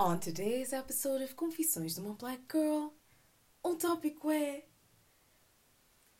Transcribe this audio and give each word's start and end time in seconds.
On 0.00 0.16
today's 0.16 0.72
episode 0.72 1.24
of 1.24 1.34
Confissões 1.34 1.96
de 1.96 2.00
uma 2.00 2.14
Black 2.14 2.42
Girl, 2.52 2.90
o 3.64 3.74
tópico 3.74 4.30
é 4.30 4.62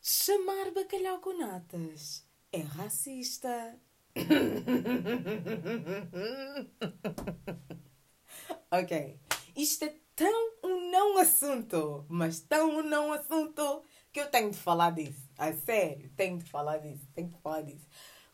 chamar 0.03 0.73
bacalhau 0.73 1.21
com 1.21 1.39
natas 1.39 2.27
é 2.51 2.59
racista. 2.59 3.79
ok, 8.69 9.21
isto 9.55 9.85
é 9.85 9.95
tão 10.17 10.55
um 10.65 10.91
não 10.91 11.17
assunto, 11.17 12.05
mas 12.09 12.41
tão 12.41 12.79
um 12.79 12.83
não 12.83 13.13
assunto 13.13 13.85
que 14.13 14.19
eu 14.19 14.29
tenho 14.29 14.51
de 14.51 14.59
falar 14.59 14.91
disso. 14.91 15.31
A 15.39 15.53
sério, 15.53 16.11
tenho 16.17 16.39
de 16.39 16.51
falar 16.51 16.79
disso, 16.79 17.07
tenho 17.15 17.29
de 17.29 17.39
falar 17.39 17.63
disso. 17.63 17.87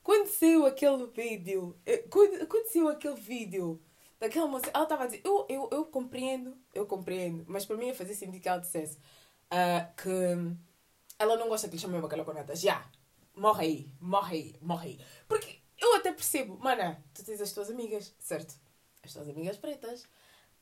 Quando 0.03 0.27
saiu 0.27 0.65
aquele 0.65 1.07
vídeo, 1.09 1.79
eh, 1.85 1.99
quando, 2.09 2.47
quando 2.47 2.73
saiu 2.73 2.89
aquele 2.89 3.21
vídeo 3.21 3.79
daquela 4.19 4.47
moça, 4.47 4.71
ela 4.73 4.85
estava 4.85 5.05
a 5.05 5.07
dizer, 5.07 5.23
eu, 5.25 5.47
eu, 5.49 5.69
eu 5.73 5.85
compreendo, 5.87 6.57
eu 6.75 6.87
compreendo, 6.87 7.45
mas 7.49 7.65
para 7.65 7.77
mim 7.77 7.87
ia 7.87 7.95
fazer 7.95 8.15
sentido 8.15 8.41
que 8.41 8.49
ela 8.49 8.59
dissesse 8.59 8.99
uh, 9.51 9.95
que 9.97 10.57
ela 11.19 11.37
não 11.37 11.49
gosta 11.49 11.69
que 11.69 11.77
lhe 11.77 11.81
chamem 11.81 12.01
bacalhau. 12.01 12.27
Já, 12.55 12.89
morre 13.35 13.67
aí, 13.67 13.93
morre 14.01 14.37
aí, 14.37 14.57
morre 14.61 14.89
aí. 14.89 15.01
Porque 15.29 15.59
eu 15.79 15.97
até 15.97 16.13
percebo, 16.13 16.59
mana, 16.59 17.03
tu 17.13 17.25
tens 17.25 17.41
as 17.41 17.53
tuas 17.53 17.71
amigas, 17.71 18.15
certo? 18.19 18.55
As 19.03 19.13
tuas 19.13 19.29
amigas 19.29 19.57
pretas, 19.57 20.07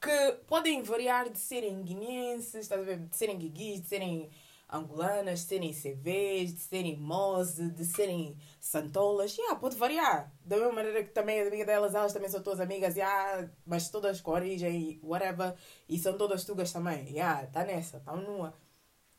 que 0.00 0.32
podem 0.46 0.82
variar 0.82 1.28
de 1.30 1.38
serem 1.38 1.82
guineenses, 1.82 2.55
estás 2.55 2.80
a 2.80 2.84
ver? 2.84 2.98
De 2.98 3.16
serem 3.16 3.38
guiguis, 3.38 3.82
de 3.82 3.88
serem 3.88 4.30
angolanas, 4.72 5.40
de 5.40 5.46
serem 5.46 5.72
CVs, 5.72 6.54
de 6.54 6.60
serem 6.60 6.96
Mose, 6.96 7.70
de 7.70 7.84
serem 7.84 8.36
santolas. 8.58 9.36
Yeah, 9.36 9.60
pode 9.60 9.76
variar. 9.76 10.32
Da 10.44 10.56
mesma 10.56 10.72
maneira 10.72 11.04
que 11.04 11.10
também 11.10 11.40
as 11.40 11.48
amigas 11.48 11.66
delas, 11.66 11.94
elas 11.94 12.12
também 12.12 12.28
são 12.30 12.42
todas 12.42 12.60
amigas, 12.60 12.96
yeah, 12.96 13.48
mas 13.66 13.90
todas 13.90 14.20
com 14.20 14.30
origem, 14.32 14.98
whatever. 15.02 15.54
E 15.88 15.98
são 15.98 16.16
todas 16.16 16.44
tugas 16.44 16.72
também. 16.72 17.10
Yeah, 17.10 17.46
tá 17.48 17.64
nessa, 17.64 18.00
tá 18.00 18.16
nua. 18.16 18.55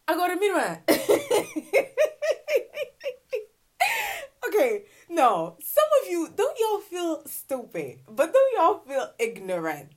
Agora, 0.08 0.36
minha 0.36 0.52
irmã. 0.52 0.84
okay, 4.48 4.86
no. 5.08 5.56
Some 5.62 5.90
of 6.02 6.10
you, 6.10 6.30
don't 6.30 6.60
y'all 6.60 6.82
feel 6.82 7.24
stupid, 7.28 8.04
but 8.08 8.34
don't 8.34 8.54
y'all 8.56 8.80
feel 8.86 9.14
ignorant? 9.20 9.94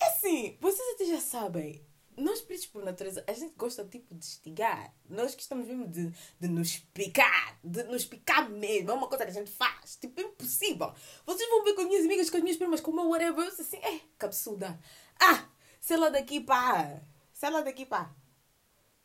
É 0.00 0.06
assim, 0.08 0.58
vocês 0.60 0.94
até 0.94 1.04
já 1.06 1.20
sabem. 1.20 1.86
Nós, 2.16 2.40
pretos 2.40 2.66
por 2.66 2.82
natureza, 2.82 3.22
a 3.26 3.32
gente 3.34 3.54
gosta 3.56 3.84
tipo 3.84 4.14
de 4.14 4.26
instigar. 4.26 4.94
Nós 5.08 5.34
gostamos 5.34 5.66
mesmo 5.66 5.86
de, 5.86 6.10
de 6.40 6.48
nos 6.48 6.78
picar, 6.94 7.58
de 7.62 7.82
nos 7.84 8.06
picar 8.06 8.48
mesmo. 8.48 8.90
É 8.90 8.94
uma 8.94 9.06
coisa 9.06 9.24
que 9.24 9.30
a 9.30 9.34
gente 9.34 9.50
faz. 9.50 9.96
Tipo, 9.96 10.20
é 10.20 10.24
impossível. 10.24 10.94
Vocês 11.26 11.48
vão 11.50 11.62
ver 11.62 11.74
com 11.74 11.82
as 11.82 11.88
minhas 11.88 12.04
amigas, 12.06 12.30
com 12.30 12.38
as 12.38 12.42
minhas 12.42 12.56
primas, 12.56 12.80
com 12.80 12.90
o 12.90 12.94
meu 12.94 13.08
whatever. 13.08 13.44
Eu 13.44 13.52
assim, 13.52 13.76
é, 13.76 14.00
capsuda. 14.18 14.78
Ah, 15.20 15.46
sei 15.78 15.98
lá 15.98 16.08
daqui 16.08 16.40
pá. 16.40 17.02
Sei 17.34 17.50
lá 17.50 17.60
daqui 17.60 17.84
pá. 17.84 18.10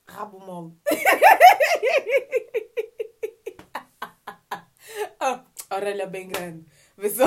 Rabo 0.08 0.39
mole. 0.39 0.73
oh, 5.20 5.39
orelha 5.76 6.08
bem 6.08 6.30
grande. 6.30 6.66
Vê 6.98 7.09
só. 7.12 7.26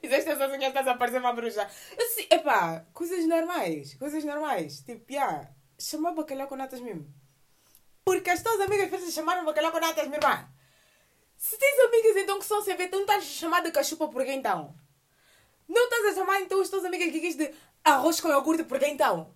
Fizeste 0.00 0.30
essa 0.30 0.48
unha, 0.48 0.68
estás 0.68 0.86
a 0.86 0.91
parecer 1.02 1.18
uma 1.18 1.32
bruxa. 1.32 1.68
Assim, 1.98 2.26
epá, 2.30 2.86
coisas 2.92 3.26
normais. 3.26 3.94
Coisas 3.94 4.22
normais. 4.24 4.82
Tipo, 4.82 5.12
yeah, 5.12 5.50
chamar 5.78 6.12
bacalhau 6.12 6.46
com 6.46 6.54
natas 6.54 6.80
mesmo. 6.80 7.12
Porque 8.04 8.30
as 8.30 8.40
tuas 8.40 8.60
amigas 8.60 8.88
precisam 8.88 9.12
chamar 9.12 9.44
bacalhau 9.44 9.72
com 9.72 9.80
natas, 9.80 10.06
minha 10.06 10.18
irmã. 10.18 10.48
Se 11.36 11.58
tens 11.58 11.78
amigas 11.80 12.16
então 12.22 12.38
que 12.38 12.44
são 12.44 12.62
CV, 12.62 12.86
tu 12.86 12.96
não 12.96 13.00
estás 13.00 13.24
a 13.24 13.26
chamar 13.26 13.62
de 13.62 13.72
cachupa 13.72 14.06
por 14.06 14.24
quem 14.24 14.38
então? 14.38 14.76
Não 15.68 15.84
estás 15.84 16.06
a 16.06 16.20
chamar 16.20 16.40
então 16.40 16.60
as 16.60 16.68
tuas 16.68 16.84
amigas 16.84 17.10
que 17.10 17.34
de 17.34 17.52
arroz 17.82 18.20
com 18.20 18.28
iogurte 18.28 18.62
por 18.62 18.78
quem 18.78 18.94
então? 18.94 19.34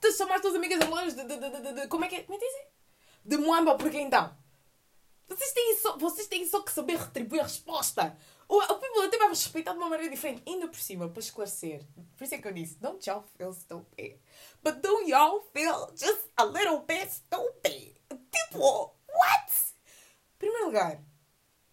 Tu 0.00 0.12
chamaste 0.12 0.36
as 0.36 0.42
tuas 0.42 0.54
amigas 0.54 0.80
amores 0.80 1.14
de, 1.14 1.22
de, 1.24 1.36
de, 1.36 1.72
de, 1.72 1.88
Como 1.88 2.04
é 2.04 2.08
que 2.08 2.16
é? 2.16 2.22
Como 2.22 2.38
é 2.38 2.40
que 2.40 2.46
dizem? 2.46 2.66
De 3.24 3.36
moamba 3.36 3.76
por 3.76 3.90
quem 3.90 4.06
então? 4.06 4.34
Vocês 5.28 5.52
têm, 5.52 5.76
só, 5.76 5.96
vocês 5.98 6.26
têm 6.26 6.46
só 6.46 6.62
que 6.62 6.72
saber 6.72 6.96
retribuir 6.96 7.40
a 7.40 7.44
resposta. 7.44 8.16
O, 8.48 8.58
o 8.58 8.78
people 8.78 9.02
até 9.04 9.18
vai 9.18 9.28
respeitar 9.28 9.72
de 9.72 9.78
uma 9.78 9.88
maneira 9.88 10.12
diferente. 10.12 10.42
Ainda 10.46 10.68
por 10.68 10.78
cima, 10.78 11.08
para 11.08 11.20
esclarecer. 11.20 11.82
Por 12.16 12.24
isso 12.24 12.34
é 12.34 12.38
que 12.38 12.48
eu 12.48 12.52
disse, 12.52 12.76
don't 12.80 13.08
y'all 13.08 13.24
feel 13.36 13.52
stupid. 13.52 14.18
But 14.62 14.80
don't 14.80 15.08
y'all 15.10 15.40
feel 15.52 15.90
just 15.96 16.30
a 16.36 16.44
little 16.44 16.80
bit 16.80 17.10
stupid. 17.10 17.94
Tipo, 18.30 18.94
what? 19.08 19.52
Primeiro 20.38 20.66
lugar, 20.66 21.00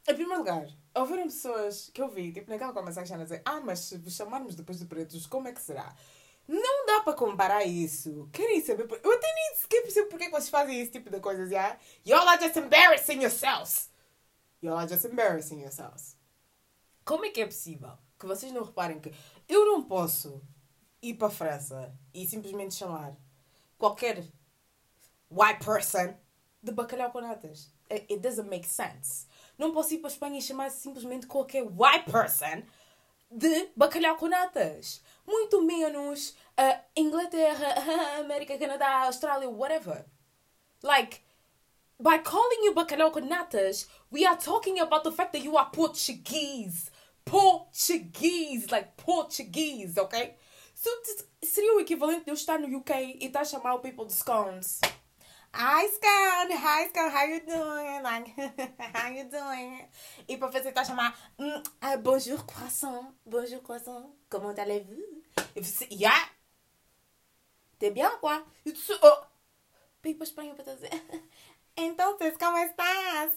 em 0.08 0.14
primeiro 0.14 0.40
lugar, 0.40 0.68
houveram 0.96 1.24
pessoas 1.24 1.90
que 1.94 2.02
eu 2.02 2.10
vi, 2.10 2.32
tipo, 2.32 2.50
naquela 2.50 2.74
conversação 2.74 3.20
a 3.20 3.24
dizer, 3.24 3.42
ah, 3.46 3.60
mas 3.60 3.80
se 3.80 3.98
vos 3.98 4.16
chamarmos 4.16 4.56
depois 4.56 4.80
de 4.80 4.86
pretos, 4.86 5.26
como 5.26 5.48
é 5.48 5.54
que 5.54 5.62
será? 5.62 5.96
Não 6.48 6.86
dá 6.86 7.02
para 7.02 7.14
comparar 7.14 7.64
isso. 7.64 8.30
Querem 8.32 8.62
saber? 8.62 8.88
Eu 9.04 9.14
até 9.14 9.34
nem 9.34 9.56
sequer 9.56 9.82
percebo 9.84 10.10
porque 10.10 10.26
é 10.26 10.28
que 10.28 10.34
vocês 10.34 10.50
fazem 10.50 10.82
esse 10.82 10.92
tipo 10.92 11.10
de 11.10 11.20
coisas, 11.20 11.50
yeah? 11.50 11.80
Y'all 12.06 12.28
are 12.28 12.42
just 12.42 12.58
embarrassing 12.58 13.22
yourselves. 13.22 13.90
Y'all 14.62 14.78
are 14.78 14.88
just 14.88 15.06
embarrassing 15.06 15.62
yourselves. 15.62 16.18
Como 17.04 17.26
é 17.26 17.30
que 17.30 17.42
é 17.42 17.46
possível 17.46 17.98
que 18.20 18.26
vocês 18.26 18.52
não 18.52 18.64
reparem 18.64 19.00
que 19.00 19.14
eu 19.50 19.66
não 19.66 19.84
posso 19.84 20.42
ir 21.02 21.16
para 21.16 21.28
a 21.28 21.32
França 21.32 21.94
e 22.14 22.28
simplesmente 22.28 22.76
chamar 22.76 23.18
qualquer 23.78 24.24
white 25.30 25.66
person 25.66 26.16
de 26.62 26.72
bacalhau 26.72 27.12
com 27.12 27.22
natas? 27.22 27.72
It 27.90 28.18
doesn't 28.18 28.50
make 28.50 28.68
sense. 28.68 29.26
Não 29.58 29.74
posso 29.74 29.94
ir 29.94 29.98
para 29.98 30.10
a 30.10 30.14
Espanha 30.14 30.40
e 30.40 30.42
chamar 30.42 30.70
simplesmente 30.70 31.28
qualquer 31.28 31.64
white 31.64 32.10
person 32.10 32.64
de 33.30 33.70
bacalhau 33.76 34.18
com 34.18 34.28
natas. 34.28 35.02
Muito 35.26 35.62
menos 35.62 36.36
uh, 36.60 36.80
Inglaterra, 36.96 38.20
América, 38.20 38.58
Canadá, 38.58 39.06
Austrália, 39.06 39.50
whatever. 39.50 40.06
Like, 40.84 41.22
by 42.02 42.18
calling 42.18 42.64
you 42.64 42.74
bacalhau 42.74 43.12
com 43.12 43.22
natas, 43.22 43.88
we 44.10 44.26
are 44.26 44.36
talking 44.36 44.80
about 44.80 45.04
the 45.04 45.12
fact 45.12 45.34
that 45.34 45.44
you 45.44 45.56
are 45.56 45.70
Portuguese. 45.72 46.90
Portuguese, 47.24 48.72
like 48.72 48.98
Portuguese, 48.98 49.98
ok? 49.98 50.36
So, 50.74 50.90
seria 51.44 51.76
o 51.76 51.80
equivalente 51.80 52.26
de 52.26 52.32
eu 52.32 52.34
estar 52.34 52.60
no 52.60 52.78
UK 52.78 53.20
e 53.20 53.26
estar 53.28 53.42
a 53.42 53.46
chamar 53.46 53.76
o 53.76 53.80
people 53.80 54.06
de 54.06 54.14
scones. 54.14 54.82
Hi, 55.54 55.88
Scone! 55.90 56.56
Hi, 56.56 56.90
Scone! 56.90 57.12
How 57.12 57.26
you 57.28 57.42
doing? 57.46 58.02
Like, 58.02 58.34
how 58.96 59.10
you 59.10 59.30
doing? 59.30 59.86
E 60.28 60.38
para 60.38 60.52
fazer, 60.52 60.72
tá 60.72 60.82
a 60.82 60.86
chamar 60.86 61.16
mm, 61.38 61.62
uh, 61.84 61.98
Bonjour, 62.02 62.44
croissant. 62.46 63.14
Bonjour, 63.26 63.62
croissant. 63.62 64.10
Comment 64.30 64.58
allez-vous? 64.58 65.22
E 65.56 65.64
você, 65.64 65.88
yeah! 65.92 66.30
T'es 67.78 67.92
bien, 67.92 68.10
quoi? 68.20 68.42
E 68.66 68.72
tu, 68.72 68.98
oh! 69.04 69.32
A 70.04 70.24
Espanha 70.24 70.56
para 70.56 70.74
dizer, 70.74 70.90
então, 71.86 72.18
como 72.40 72.58
estás? 72.58 73.32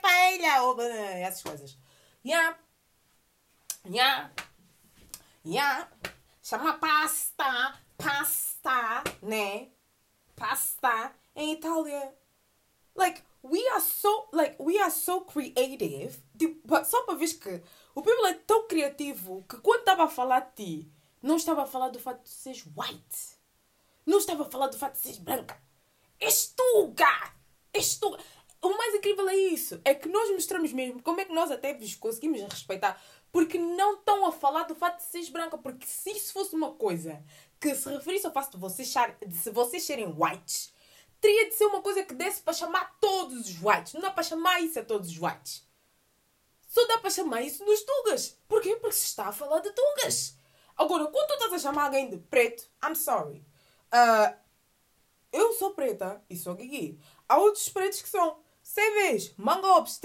Paella! 0.00 0.62
Ou 0.62 0.80
essas 0.80 1.42
coisas. 1.42 1.78
Yeah! 2.24 2.58
Yeah! 3.86 4.32
Yeah! 5.44 5.88
Chama 6.42 6.78
pasta! 6.78 7.80
Pasta! 7.96 9.04
Né? 9.22 9.68
Pasta! 10.36 11.14
em 11.38 11.52
Itália. 11.52 12.12
Like, 12.96 13.22
we 13.42 13.66
are 13.68 13.80
so, 13.80 14.28
like, 14.32 14.56
we 14.58 14.78
are 14.78 14.90
so 14.90 15.20
creative. 15.20 16.18
Tipo, 16.36 16.84
só 16.84 17.02
para 17.04 17.14
ver 17.14 17.32
que 17.34 17.62
o 17.94 18.02
people 18.02 18.26
é 18.26 18.34
tão 18.34 18.66
criativo 18.66 19.44
que 19.48 19.56
quando 19.58 19.80
estava 19.80 20.04
a 20.04 20.08
falar 20.08 20.40
de 20.40 20.64
ti, 20.64 20.92
não 21.22 21.36
estava 21.36 21.62
a 21.62 21.66
falar 21.66 21.90
do 21.90 22.00
fato 22.00 22.24
de 22.24 22.28
seres 22.28 22.66
white. 22.76 23.38
Não 24.04 24.18
estava 24.18 24.42
a 24.42 24.50
falar 24.50 24.66
do 24.66 24.76
fato 24.76 24.94
de 24.94 24.98
seres 24.98 25.18
branca. 25.18 25.56
És 26.18 26.52
tu, 26.56 26.92
gá! 26.96 27.37
És 27.72 27.96
tu. 27.96 28.16
O 28.60 28.76
mais 28.76 28.94
incrível 28.94 29.28
é 29.28 29.36
isso. 29.36 29.80
É 29.84 29.94
que 29.94 30.08
nós 30.08 30.30
mostramos 30.30 30.72
mesmo 30.72 31.02
como 31.02 31.20
é 31.20 31.24
que 31.24 31.32
nós 31.32 31.50
até 31.50 31.74
vos 31.74 31.94
conseguimos 31.94 32.40
respeitar. 32.42 33.00
Porque 33.30 33.58
não 33.58 33.94
estão 33.94 34.26
a 34.26 34.32
falar 34.32 34.64
do 34.64 34.74
fato 34.74 34.98
de 34.98 35.04
seres 35.04 35.28
branca. 35.28 35.56
Porque 35.56 35.86
se 35.86 36.10
isso 36.10 36.32
fosse 36.32 36.54
uma 36.54 36.72
coisa 36.72 37.22
que 37.60 37.74
se 37.74 37.88
referisse 37.88 38.26
ao 38.26 38.32
fato 38.32 38.52
de 38.52 38.58
vocês, 38.58 38.92
de 39.26 39.50
vocês 39.50 39.82
serem 39.82 40.14
whites, 40.16 40.72
teria 41.20 41.48
de 41.48 41.54
ser 41.54 41.66
uma 41.66 41.82
coisa 41.82 42.02
que 42.02 42.14
desse 42.14 42.42
para 42.42 42.52
chamar 42.52 42.96
todos 43.00 43.48
os 43.48 43.62
whites. 43.62 43.94
Não 43.94 44.00
dá 44.00 44.10
para 44.10 44.22
chamar 44.22 44.60
isso 44.60 44.78
a 44.78 44.84
todos 44.84 45.10
os 45.10 45.18
whites. 45.18 45.66
Só 46.68 46.86
dá 46.86 46.98
para 46.98 47.10
chamar 47.10 47.42
isso 47.42 47.64
nos 47.64 47.80
tugas. 47.82 48.38
Porquê? 48.46 48.76
Porque 48.76 48.96
se 48.96 49.06
está 49.06 49.28
a 49.28 49.32
falar 49.32 49.60
de 49.60 49.70
tugas. 49.70 50.36
Agora, 50.76 51.06
quando 51.06 51.26
tu 51.26 51.34
estás 51.34 51.52
a 51.54 51.58
chamar 51.58 51.86
alguém 51.86 52.10
de 52.10 52.18
preto, 52.18 52.68
I'm 52.84 52.94
sorry. 52.94 53.44
Uh, 53.92 54.36
eu 55.32 55.52
sou 55.52 55.72
preta 55.72 56.22
e 56.28 56.36
sou 56.36 56.54
guigui. 56.54 56.98
Há 57.28 57.38
outros 57.38 57.68
pretos 57.68 58.02
que 58.02 58.08
são 58.08 58.38
CVs, 58.62 59.34
mangopes, 59.36 60.00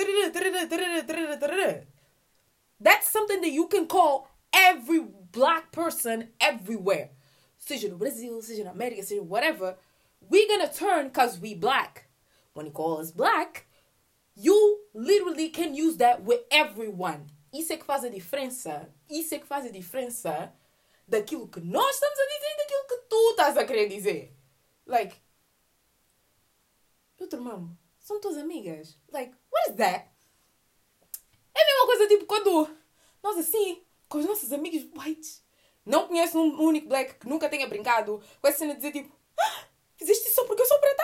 That's 2.81 3.07
something 3.07 3.39
that 3.41 3.51
you 3.51 3.67
can 3.67 3.85
call 3.85 4.27
every 4.53 5.01
black 5.31 5.71
person 5.71 6.29
everywhere. 6.39 7.11
Seja 7.57 7.87
no 7.87 7.97
Brasil, 7.97 8.41
seja 8.41 8.63
na 8.63 8.71
América, 8.71 9.03
seja 9.03 9.21
whatever 9.21 9.77
we 10.29 10.47
gonna 10.47 10.67
turn 10.67 11.07
because 11.07 11.39
we 11.39 11.55
black. 11.55 12.09
When 12.53 12.65
you 12.65 12.73
call 12.73 12.99
us 12.99 13.11
black, 13.11 13.65
You 14.35 14.79
literally 14.93 15.49
can 15.49 15.75
use 15.75 15.97
that 15.97 16.23
with 16.23 16.41
everyone. 16.49 17.27
Isso 17.53 17.71
é 17.71 17.77
que 17.77 17.85
faz 17.85 18.03
a 18.03 18.09
diferença. 18.09 18.89
Isso 19.09 19.35
é 19.35 19.39
que 19.39 19.45
faz 19.45 19.65
a 19.65 19.69
diferença 19.69 20.51
daquilo 21.07 21.47
que 21.47 21.59
nós 21.59 21.95
estamos 21.95 22.19
a 22.19 22.25
dizer 22.25 22.53
e 22.53 22.57
daquilo 22.57 22.87
que 22.87 23.09
tu 23.09 23.29
estás 23.31 23.57
a 23.57 23.65
querer 23.65 23.87
dizer. 23.87 24.35
Like, 24.85 25.15
eu 27.19 27.27
te 27.27 27.35
irmão, 27.35 27.77
são 27.99 28.19
tuas 28.19 28.37
amigas. 28.37 28.99
Like, 29.11 29.33
what 29.51 29.69
is 29.69 29.77
that? 29.77 30.09
É 31.55 31.61
a 31.61 31.65
mesma 31.65 31.85
coisa 31.85 32.07
tipo 32.07 32.25
quando 32.25 32.77
nós 33.21 33.37
assim, 33.37 33.85
com 34.09 34.17
os 34.17 34.25
nossos 34.25 34.51
amigos 34.51 34.89
whites, 34.97 35.43
não 35.85 36.07
conheço 36.07 36.37
um 36.39 36.61
único 36.61 36.87
black 36.87 37.15
que 37.15 37.27
nunca 37.27 37.49
tenha 37.49 37.67
brincado 37.67 38.21
com 38.41 38.47
essa 38.47 38.59
cena 38.59 38.73
de 38.73 38.79
dizer 38.79 38.91
tipo, 38.91 39.15
ah, 39.39 39.65
fizeste 39.95 40.27
isso 40.27 40.35
só 40.35 40.45
porque 40.45 40.61
eu 40.61 40.65
sou 40.65 40.79
preta? 40.79 41.03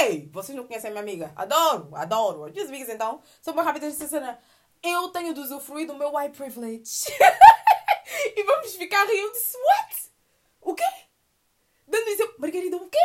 Ei, 0.00 0.28
vocês 0.32 0.56
não 0.56 0.66
conhecem 0.66 0.88
a 0.88 0.92
minha 0.92 1.02
amiga. 1.02 1.32
Adoro, 1.34 1.94
adoro. 1.94 2.44
As 2.44 2.52
minhas 2.52 2.68
amigas 2.68 2.88
então 2.88 3.22
são 3.40 3.54
mais 3.54 3.66
rápidas 3.66 3.92
nessa 3.92 4.08
cena. 4.08 4.38
Eu 4.82 5.08
tenho 5.08 5.32
de 5.34 5.40
usufruir 5.40 5.86
do 5.86 5.94
meu 5.94 6.14
white 6.14 6.36
privilege. 6.36 7.06
e 8.36 8.42
vamos 8.42 8.76
ficar 8.76 9.06
disse, 9.06 9.56
what? 9.56 10.12
O 10.60 10.74
quê? 10.74 11.07
Dando 11.88 12.04
dizer, 12.04 12.34
Margarida, 12.38 12.76
o 12.76 12.88
quê? 12.88 12.98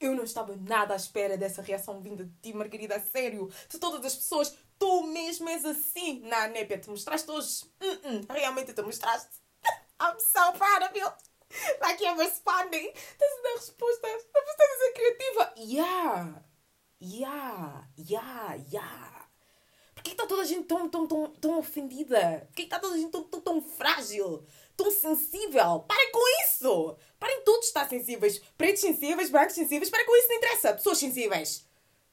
Eu 0.00 0.14
não 0.14 0.24
estava 0.24 0.56
nada 0.56 0.94
à 0.94 0.96
espera 0.96 1.36
dessa 1.36 1.60
reação 1.60 2.00
vinda 2.00 2.24
de 2.24 2.32
ti, 2.40 2.54
Margarida, 2.54 2.96
a 2.96 3.00
sério. 3.00 3.50
De 3.68 3.78
todas 3.78 4.04
as 4.04 4.14
pessoas, 4.14 4.56
tu 4.78 5.02
mesmo 5.02 5.48
és 5.48 5.64
assim. 5.64 6.20
Na 6.20 6.48
népia, 6.48 6.78
te 6.78 6.88
mostraste 6.88 7.30
hoje. 7.30 7.64
Uh 7.82 7.86
-uh, 7.86 8.32
realmente 8.32 8.72
te 8.72 8.82
mostraste. 8.82 9.40
I'm 10.00 10.18
so 10.18 10.52
proud 10.52 10.82
of 10.88 10.98
you. 10.98 11.06
Like 11.82 12.02
you're 12.02 12.16
responding. 12.16 12.92
Estás 12.94 13.32
a 13.38 13.42
dar 13.42 13.54
respostas. 13.56 14.22
Estás 14.22 14.70
a 14.70 14.78
ser 14.78 14.92
criativa. 14.94 15.54
Yeah. 15.56 16.42
Yeah. 17.00 17.88
Yeah. 17.98 18.54
Yeah. 18.72 19.28
Por 19.94 20.02
que 20.02 20.12
está 20.12 20.26
toda 20.26 20.42
a 20.42 20.46
gente 20.46 20.66
tão, 20.66 20.88
tão, 20.88 21.06
tão, 21.06 21.30
tão 21.32 21.58
ofendida? 21.58 22.46
Por 22.46 22.54
que 22.54 22.62
está 22.62 22.78
toda 22.78 22.94
a 22.94 22.98
gente 22.98 23.10
tão, 23.10 23.24
tão, 23.24 23.40
tão 23.40 23.60
frágil? 23.60 24.46
Tão 24.82 24.90
sensível? 24.90 25.80
Parem 25.80 26.10
com 26.10 26.44
isso! 26.44 26.96
Parem 27.18 27.42
todos 27.44 27.66
estar 27.66 27.86
sensíveis. 27.86 28.38
Pretos 28.56 28.80
sensíveis, 28.80 29.28
brancos 29.28 29.54
sensíveis. 29.54 29.90
Parem 29.90 30.06
com 30.06 30.16
isso, 30.16 30.28
não 30.28 30.36
interessa. 30.36 30.72
Pessoas 30.72 30.98
sensíveis. 30.98 31.66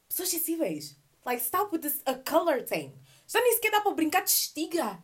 Pessoas 0.10 0.30
sensíveis. 0.30 0.98
Like, 1.26 1.42
stop 1.42 1.74
with 1.74 1.82
this 1.82 2.02
a 2.06 2.14
color 2.16 2.64
thing. 2.64 2.94
Já 3.26 3.42
nem 3.42 3.54
sequer 3.54 3.72
dá 3.72 3.82
para 3.82 3.94
brincar 3.94 4.22
de 4.22 4.32
estiga. 4.32 5.02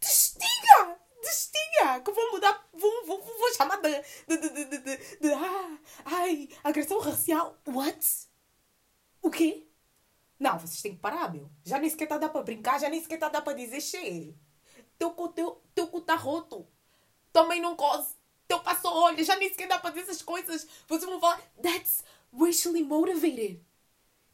De 0.00 0.06
estiga! 0.06 0.98
De 1.22 1.28
estiga! 1.28 2.00
Que 2.00 2.12
vão 2.12 2.32
mudar. 2.32 2.66
Vão, 2.72 3.06
vão, 3.06 3.20
vão 3.20 3.54
chamar 3.54 3.76
de. 3.76 3.90
de, 4.26 4.36
de, 4.38 4.64
de, 4.64 4.78
de, 4.78 5.18
de, 5.20 5.32
ah, 5.32 5.78
ai, 6.06 6.48
agressão 6.64 6.98
racial. 6.98 7.58
What? 7.66 8.06
O 9.20 9.30
quê? 9.30 9.66
Não, 10.38 10.58
vocês 10.58 10.82
têm 10.82 10.94
que 10.94 11.00
parar, 11.00 11.32
meu. 11.32 11.50
Já 11.62 11.78
nem 11.78 11.88
sequer 11.88 12.08
tá 12.08 12.18
dá 12.18 12.28
para 12.28 12.42
brincar, 12.42 12.80
já 12.80 12.88
nem 12.88 13.00
sequer 13.00 13.18
tá 13.18 13.28
dá 13.28 13.40
para 13.40 13.52
dizer 13.52 13.80
cheio. 13.80 14.36
Teu 14.98 15.10
teu, 15.28 15.62
teu 15.74 15.88
cu 15.88 16.00
tá 16.00 16.16
roto. 16.16 16.66
Também 17.32 17.60
não 17.60 17.76
cose. 17.76 18.14
Teu 18.46 18.60
passou 18.60 18.92
olho, 18.92 19.24
já 19.24 19.36
nem 19.36 19.48
sequer 19.48 19.68
dá 19.68 19.78
para 19.78 19.90
dizer 19.90 20.02
essas 20.02 20.22
coisas. 20.22 20.66
Vocês 20.86 21.10
vão 21.10 21.20
falar, 21.20 21.40
that's 21.62 22.04
racially 22.32 22.82
motivated. 22.82 23.64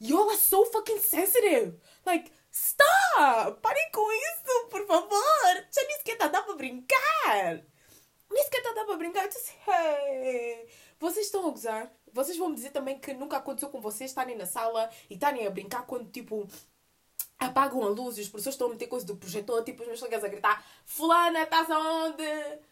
Y'all 0.00 0.29
are 0.29 0.39
so 0.39 0.65
fucking 0.67 1.00
sensitive. 1.00 1.79
Like, 2.05 2.31
stop! 2.50 3.61
Parem 3.61 3.91
com 3.93 4.12
isso, 4.12 4.69
por 4.71 4.87
favor. 4.87 5.67
Já 5.71 5.83
nem 5.87 5.97
sequer 5.99 6.17
dá 6.17 6.43
para 6.43 6.55
brincar. 6.55 7.65
Nem 8.31 8.45
sequer 8.45 8.75
dá 8.75 8.85
para 8.85 8.97
brincar. 8.97 9.25
Eu 9.25 9.29
disse, 9.29 9.53
hey, 9.67 10.69
vocês 10.99 11.27
estão 11.27 11.47
a 11.47 11.50
gozar? 11.50 11.93
Vocês 12.12 12.37
vão 12.37 12.49
me 12.49 12.55
dizer 12.55 12.71
também 12.71 12.99
que 12.99 13.12
nunca 13.15 13.37
aconteceu 13.37 13.69
com 13.69 13.81
vocês 13.81 14.11
estarem 14.11 14.37
na 14.37 14.47
sala 14.47 14.91
e 15.09 15.15
estarem 15.15 15.47
a 15.47 15.50
brincar 15.50 15.87
quando, 15.87 16.11
tipo, 16.11 16.49
apagam 17.38 17.82
a 17.82 17.88
luz 17.88 18.19
e 18.19 18.23
os 18.23 18.29
professores 18.29 18.55
estão 18.55 18.67
a 18.67 18.70
meter 18.70 18.88
coisa 18.88 19.06
do 19.06 19.17
projetor, 19.17 19.62
tipo, 19.62 19.82
os 19.82 19.88
meus 19.88 20.00
colegas 20.00 20.25
a 20.25 20.29
gritar 20.29 20.64
Fulana, 20.85 21.43
estás 21.43 21.70
aonde? 21.70 22.25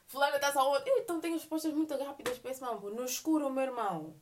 Fulana, 0.07 0.37
estás 0.37 0.57
aonde? 0.57 0.91
Eu 0.91 0.99
então 0.99 1.21
tenho 1.21 1.35
respostas 1.35 1.73
muito 1.73 1.97
rápidas 1.97 2.39
para 2.39 2.51
esse 2.51 2.61
mambo. 2.61 2.91
No 2.91 3.05
escuro, 3.05 3.51
meu 3.51 3.65
irmão. 3.65 4.15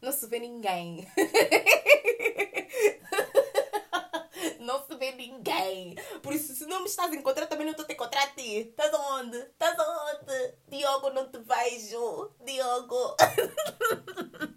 Não 0.00 0.12
se 0.12 0.26
vê 0.26 0.38
ninguém. 0.38 1.06
não 4.60 4.86
se 4.86 4.94
vê 4.96 5.12
ninguém. 5.12 5.96
Por 6.22 6.34
isso, 6.34 6.54
se 6.54 6.66
não 6.66 6.80
me 6.80 6.86
estás 6.86 7.10
a 7.10 7.14
encontrar, 7.14 7.46
também 7.46 7.64
não 7.64 7.72
estou 7.72 7.84
a 7.84 7.86
te 7.86 7.94
encontrar 7.94 8.22
a 8.22 8.26
ti. 8.28 8.68
Estás 8.68 8.92
aonde? 8.92 9.38
Estás 9.38 9.78
aonde? 9.78 10.54
Diogo, 10.68 11.10
não 11.10 11.30
te 11.30 11.38
vejo. 11.38 12.30
Diogo. 12.44 13.16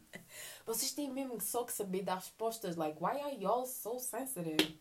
Vocês 0.65 0.91
têm 0.91 1.09
mesmo 1.09 1.39
só 1.39 1.63
que 1.63 1.71
saber 1.71 2.03
dar 2.03 2.15
respostas. 2.15 2.75
Like, 2.75 3.01
why 3.01 3.21
are 3.21 3.35
y'all 3.35 3.65
so 3.65 3.99
sensitive? 3.99 4.77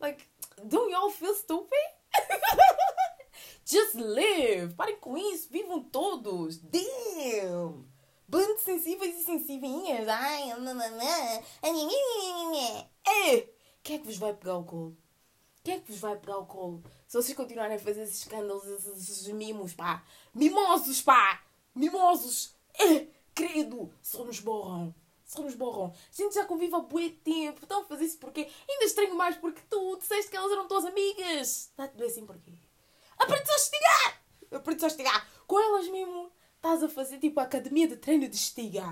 Like, 0.00 0.24
don't 0.68 0.90
y'all 0.90 1.10
feel 1.10 1.34
stupid? 1.34 1.70
Just 3.64 3.94
live. 3.94 4.74
Parem 4.74 4.96
com 4.96 5.16
isso. 5.16 5.48
Vivam 5.50 5.82
todos. 5.82 6.58
Damn. 6.58 7.84
Bandos 8.26 8.62
sensíveis 8.62 9.20
e 9.20 9.24
sensivinhas. 9.24 10.08
Ai, 10.08 10.50
é. 13.04 13.48
Quem 13.82 13.96
é 13.96 13.98
que 13.98 14.06
vos 14.06 14.16
vai 14.16 14.32
pegar 14.32 14.56
o 14.56 14.64
colo? 14.64 14.96
Quem 15.62 15.74
é 15.74 15.78
que 15.80 15.92
vos 15.92 16.00
vai 16.00 16.16
pegar 16.16 16.38
o 16.38 16.46
colo? 16.46 16.82
Se 17.06 17.16
vocês 17.16 17.36
continuarem 17.36 17.76
a 17.76 17.80
fazer 17.80 18.02
esses 18.02 18.20
escândalos, 18.20 18.64
esses 18.66 19.28
mimos, 19.28 19.74
pá. 19.74 20.02
Mimosos, 20.34 21.02
pá. 21.02 21.42
Mimosos. 21.74 22.54
É. 22.74 23.06
Credo. 23.34 23.92
Só 24.00 24.24
nos 24.24 24.40
borram. 24.40 24.94
Só 25.30 25.42
nos 25.42 25.54
borram. 25.54 25.94
A 25.94 26.16
gente 26.22 26.34
já 26.34 26.44
convive 26.44 26.74
há 26.74 26.80
bué 26.80 27.10
tempo. 27.22 27.60
Estão 27.62 27.82
a 27.82 27.84
fazer 27.84 28.04
isso 28.04 28.18
porque 28.18 28.50
ainda 28.68 28.84
estranho 28.84 29.14
mais 29.14 29.36
porque 29.36 29.62
tu 29.70 29.96
disseste 29.96 30.28
que 30.28 30.36
elas 30.36 30.50
eram 30.50 30.66
tuas 30.66 30.84
amigas. 30.84 31.68
Está-te 31.68 31.96
bem 31.96 32.08
assim 32.08 32.26
porquê? 32.26 32.54
Aprende-se 33.16 33.52
a 33.52 33.54
estigar. 33.54 34.22
Aprende-se 34.50 34.84
a 34.86 34.88
estigar. 34.88 35.28
Com 35.46 35.60
elas 35.60 35.86
mesmo. 35.86 36.32
Estás 36.56 36.82
a 36.82 36.88
fazer 36.88 37.18
tipo 37.18 37.38
a 37.38 37.44
academia 37.44 37.86
de 37.86 37.96
treino 37.96 38.28
de 38.28 38.34
estiga. 38.34 38.82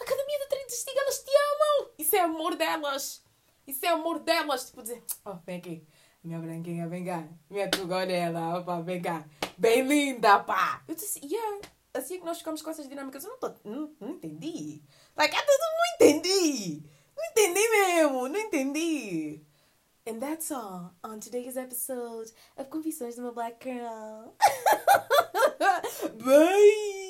Academia 0.00 0.38
de 0.38 0.46
treino 0.48 0.68
de 0.68 0.72
estiga, 0.72 1.00
elas 1.02 1.18
te 1.18 1.30
amam. 1.30 1.90
Isso 1.98 2.16
é 2.16 2.20
amor 2.20 2.56
delas. 2.56 3.22
Isso 3.66 3.84
é 3.84 3.88
amor 3.90 4.20
delas. 4.20 4.64
Tipo 4.64 4.80
dizer, 4.80 5.04
oh, 5.26 5.34
vem 5.44 5.58
aqui. 5.58 5.86
Minha 6.22 6.38
branquinha, 6.38 6.88
vem 6.88 7.04
cá. 7.04 7.28
Minha 7.50 7.70
tugonela, 7.70 8.58
opa, 8.58 8.80
vem 8.80 9.02
cá. 9.02 9.22
Bem 9.58 9.86
linda, 9.86 10.38
pá. 10.38 10.82
Eu 10.88 10.94
disse, 10.94 11.20
yeah. 11.22 11.60
Assim 11.94 12.18
que 12.18 12.24
nós 12.26 12.38
ficamos 12.38 12.60
com 12.60 12.70
essas 12.70 12.88
dinâmicas, 12.88 13.22
eu 13.22 13.30
não, 13.30 13.38
tô, 13.38 13.54
não, 13.64 13.94
não 14.00 14.10
entendi. 14.10 14.82
Like, 15.16 15.36
eu 15.36 15.58
não 15.58 15.94
entendi. 15.94 16.82
Não 17.16 17.24
entendi 17.30 17.68
mesmo, 17.68 18.28
não 18.28 18.40
entendi. 18.40 19.40
And 20.06 20.18
that's 20.18 20.50
all 20.50 20.92
on 21.04 21.20
today's 21.20 21.56
episode 21.56 22.32
of 22.56 22.68
Confissões 22.68 23.14
de 23.14 23.20
uma 23.20 23.32
Black 23.32 23.62
Girl. 23.62 24.34
Bye! 26.22 27.03